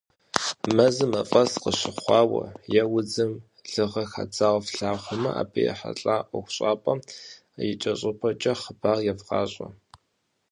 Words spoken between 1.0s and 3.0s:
мафӀэс къыщыхъуауэ е